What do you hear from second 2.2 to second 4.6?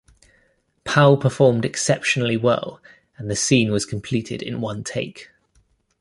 well and the scene was completed in